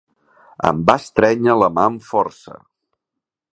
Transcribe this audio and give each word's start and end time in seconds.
Em 0.69 0.79
va 0.87 0.95
estrènyer 1.01 1.55
la 1.63 1.69
mà 1.77 1.85
amb 1.91 2.09
força 2.09 2.57